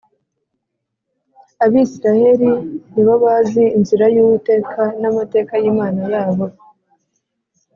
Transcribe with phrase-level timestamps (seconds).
[1.65, 2.51] Abisiraheli
[2.93, 6.45] ni bo bazi inzira y’ Uwiteka n ‘amateka y ‘Imana yabo